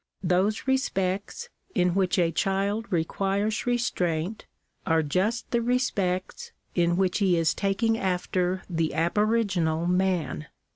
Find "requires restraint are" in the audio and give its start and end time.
2.89-5.03